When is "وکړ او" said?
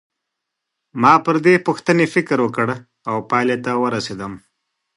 2.41-3.17